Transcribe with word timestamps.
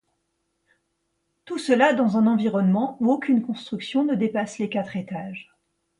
Tout 1.45 1.59
cela 1.59 1.93
dans 1.93 2.17
un 2.17 2.25
environnement 2.25 2.97
où 3.01 3.11
aucune 3.11 3.43
construction 3.43 4.03
ne 4.03 4.15
dépasse 4.15 4.57
les 4.57 4.67
quatre 4.67 4.95
étages. 4.95 5.53